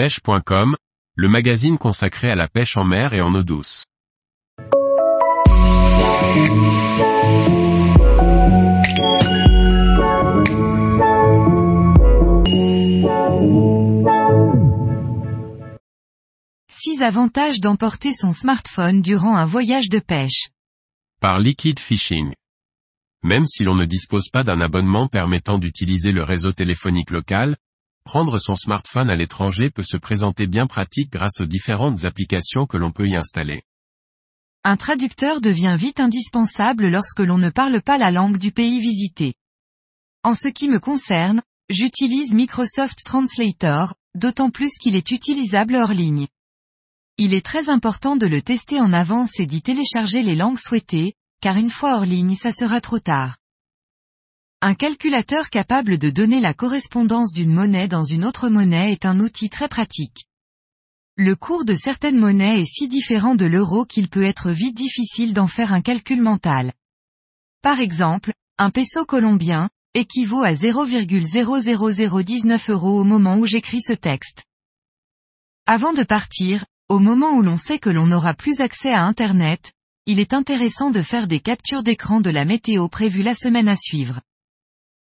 pêche.com, 0.00 0.76
le 1.14 1.28
magazine 1.28 1.76
consacré 1.76 2.30
à 2.30 2.34
la 2.34 2.48
pêche 2.48 2.78
en 2.78 2.84
mer 2.84 3.12
et 3.12 3.20
en 3.20 3.34
eau 3.34 3.42
douce. 3.42 3.84
Six 16.70 17.02
avantages 17.02 17.60
d'emporter 17.60 18.14
son 18.14 18.32
smartphone 18.32 19.02
durant 19.02 19.36
un 19.36 19.44
voyage 19.44 19.90
de 19.90 19.98
pêche. 19.98 20.48
Par 21.20 21.38
Liquid 21.38 21.78
Fishing. 21.78 22.32
Même 23.22 23.44
si 23.44 23.64
l'on 23.64 23.74
ne 23.74 23.84
dispose 23.84 24.30
pas 24.30 24.44
d'un 24.44 24.62
abonnement 24.62 25.08
permettant 25.08 25.58
d'utiliser 25.58 26.12
le 26.12 26.24
réseau 26.24 26.52
téléphonique 26.52 27.10
local, 27.10 27.58
prendre 28.04 28.38
son 28.38 28.54
smartphone 28.54 29.10
à 29.10 29.16
l'étranger 29.16 29.70
peut 29.70 29.82
se 29.82 29.96
présenter 29.96 30.46
bien 30.46 30.66
pratique 30.66 31.10
grâce 31.10 31.40
aux 31.40 31.46
différentes 31.46 32.04
applications 32.04 32.66
que 32.66 32.76
l'on 32.76 32.92
peut 32.92 33.08
y 33.08 33.16
installer. 33.16 33.62
Un 34.64 34.76
traducteur 34.76 35.40
devient 35.40 35.76
vite 35.78 36.00
indispensable 36.00 36.88
lorsque 36.88 37.20
l'on 37.20 37.38
ne 37.38 37.50
parle 37.50 37.80
pas 37.80 37.98
la 37.98 38.10
langue 38.10 38.36
du 38.36 38.52
pays 38.52 38.80
visité. 38.80 39.34
En 40.22 40.34
ce 40.34 40.48
qui 40.48 40.68
me 40.68 40.78
concerne, 40.78 41.40
j'utilise 41.70 42.34
Microsoft 42.34 42.98
Translator, 43.04 43.94
d'autant 44.14 44.50
plus 44.50 44.76
qu'il 44.78 44.96
est 44.96 45.12
utilisable 45.12 45.76
hors 45.76 45.92
ligne. 45.92 46.26
Il 47.16 47.32
est 47.32 47.44
très 47.44 47.68
important 47.68 48.16
de 48.16 48.26
le 48.26 48.42
tester 48.42 48.80
en 48.80 48.92
avance 48.92 49.38
et 49.38 49.46
d'y 49.46 49.62
télécharger 49.62 50.22
les 50.22 50.36
langues 50.36 50.58
souhaitées, 50.58 51.14
car 51.40 51.56
une 51.56 51.70
fois 51.70 51.96
hors 51.96 52.04
ligne 52.04 52.34
ça 52.34 52.52
sera 52.52 52.80
trop 52.80 52.98
tard. 52.98 53.36
Un 54.62 54.74
calculateur 54.74 55.48
capable 55.48 55.96
de 55.96 56.10
donner 56.10 56.38
la 56.38 56.52
correspondance 56.52 57.32
d'une 57.32 57.54
monnaie 57.54 57.88
dans 57.88 58.04
une 58.04 58.26
autre 58.26 58.50
monnaie 58.50 58.92
est 58.92 59.06
un 59.06 59.18
outil 59.18 59.48
très 59.48 59.68
pratique. 59.68 60.26
Le 61.16 61.34
cours 61.34 61.64
de 61.64 61.72
certaines 61.72 62.18
monnaies 62.18 62.60
est 62.60 62.66
si 62.66 62.86
différent 62.86 63.34
de 63.34 63.46
l'euro 63.46 63.86
qu'il 63.86 64.10
peut 64.10 64.22
être 64.22 64.50
vite 64.50 64.76
difficile 64.76 65.32
d'en 65.32 65.46
faire 65.46 65.72
un 65.72 65.80
calcul 65.80 66.20
mental. 66.20 66.74
Par 67.62 67.80
exemple, 67.80 68.34
un 68.58 68.68
peso 68.68 69.06
colombien, 69.06 69.70
équivaut 69.94 70.42
à 70.42 70.52
0,00019 70.52 72.70
euros 72.70 73.00
au 73.00 73.04
moment 73.04 73.38
où 73.38 73.46
j'écris 73.46 73.80
ce 73.80 73.94
texte. 73.94 74.44
Avant 75.64 75.94
de 75.94 76.02
partir, 76.02 76.66
au 76.90 76.98
moment 76.98 77.30
où 77.30 77.40
l'on 77.40 77.56
sait 77.56 77.78
que 77.78 77.88
l'on 77.88 78.08
n'aura 78.08 78.34
plus 78.34 78.60
accès 78.60 78.92
à 78.92 79.06
Internet, 79.06 79.72
il 80.04 80.18
est 80.18 80.34
intéressant 80.34 80.90
de 80.90 81.00
faire 81.00 81.28
des 81.28 81.40
captures 81.40 81.82
d'écran 81.82 82.20
de 82.20 82.28
la 82.28 82.44
météo 82.44 82.90
prévue 82.90 83.22
la 83.22 83.34
semaine 83.34 83.68
à 83.68 83.76
suivre. 83.76 84.20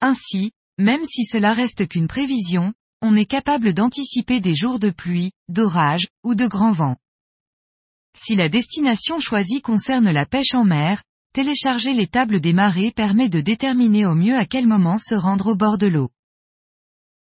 Ainsi, 0.00 0.52
même 0.78 1.04
si 1.04 1.24
cela 1.24 1.52
reste 1.52 1.86
qu'une 1.88 2.08
prévision, 2.08 2.72
on 3.02 3.16
est 3.16 3.26
capable 3.26 3.74
d'anticiper 3.74 4.40
des 4.40 4.54
jours 4.54 4.78
de 4.78 4.90
pluie, 4.90 5.32
d'orage, 5.48 6.08
ou 6.24 6.34
de 6.34 6.46
grand 6.46 6.72
vent. 6.72 6.96
Si 8.16 8.34
la 8.34 8.48
destination 8.48 9.18
choisie 9.20 9.62
concerne 9.62 10.10
la 10.10 10.26
pêche 10.26 10.54
en 10.54 10.64
mer, 10.64 11.02
télécharger 11.32 11.92
les 11.92 12.06
tables 12.06 12.40
des 12.40 12.52
marées 12.52 12.90
permet 12.90 13.28
de 13.28 13.40
déterminer 13.40 14.06
au 14.06 14.14
mieux 14.14 14.36
à 14.36 14.46
quel 14.46 14.66
moment 14.66 14.98
se 14.98 15.14
rendre 15.14 15.48
au 15.48 15.54
bord 15.54 15.78
de 15.78 15.86
l'eau. 15.86 16.10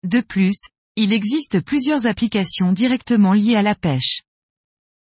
De 0.03 0.21
plus, 0.21 0.57
il 0.95 1.13
existe 1.13 1.61
plusieurs 1.61 2.07
applications 2.07 2.73
directement 2.73 3.33
liées 3.33 3.55
à 3.55 3.61
la 3.61 3.75
pêche. 3.75 4.23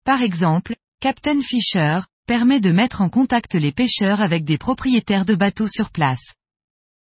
Par 0.06 0.22
exemple, 0.22 0.76
Captain 1.00 1.42
Fisher, 1.42 2.02
permet 2.26 2.60
de 2.60 2.72
mettre 2.72 3.02
en 3.02 3.10
contact 3.10 3.56
les 3.56 3.72
pêcheurs 3.72 4.22
avec 4.22 4.46
des 4.46 4.58
propriétaires 4.58 5.26
de 5.26 5.36
bateaux 5.36 5.68
sur 5.68 5.90
place. 5.90 6.34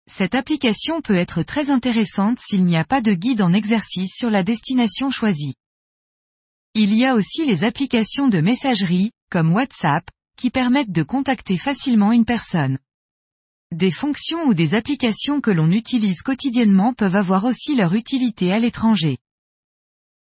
Cette 0.07 0.35
application 0.35 1.01
peut 1.01 1.15
être 1.15 1.43
très 1.43 1.71
intéressante 1.71 2.39
s'il 2.39 2.65
n'y 2.65 2.77
a 2.77 2.85
pas 2.85 3.01
de 3.01 3.15
guide 3.15 3.41
en 3.41 3.53
exercice 3.53 4.15
sur 4.15 4.29
la 4.31 4.43
destination 4.43 5.11
choisie. 5.11 5.55
Il 6.75 6.95
y 6.95 7.07
a 7.07 7.15
aussi 7.15 7.47
les 7.47 7.65
applications 7.65 8.29
de 8.29 8.41
messagerie, 8.41 9.13
comme 9.31 9.53
WhatsApp, 9.55 10.05
qui 10.37 10.51
permettent 10.51 10.93
de 10.93 11.03
contacter 11.03 11.57
facilement 11.57 12.13
une 12.13 12.25
personne. 12.25 12.79
Des 13.73 13.91
fonctions 13.91 14.45
ou 14.45 14.55
des 14.55 14.75
applications 14.75 15.41
que 15.41 15.51
l'on 15.51 15.71
utilise 15.71 16.21
quotidiennement 16.21 16.93
peuvent 16.93 17.17
avoir 17.17 17.45
aussi 17.45 17.75
leur 17.75 17.95
utilité 17.95 18.53
à 18.53 18.59
l'étranger. 18.59 19.19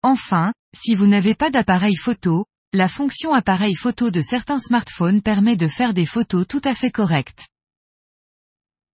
Enfin, 0.02 0.54
si 0.76 0.94
vous 0.94 1.08
n'avez 1.08 1.36
pas 1.36 1.50
d'appareil 1.50 1.96
photo, 1.96 2.46
la 2.72 2.88
fonction 2.88 3.34
appareil 3.34 3.76
photo 3.76 4.12
de 4.12 4.22
certains 4.22 4.60
smartphones 4.60 5.22
permet 5.22 5.58
de 5.58 5.68
faire 5.68 5.94
des 5.94 6.06
photos 6.06 6.48
tout 6.48 6.62
à 6.64 6.74
fait 6.74 6.92
correctes. 6.92 7.48